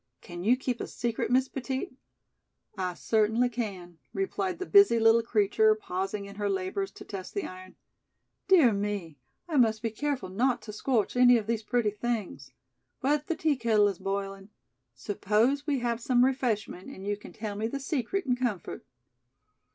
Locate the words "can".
0.21-0.43, 3.49-3.99, 17.15-17.31